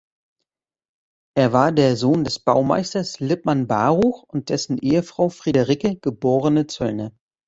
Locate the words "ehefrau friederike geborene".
4.79-6.65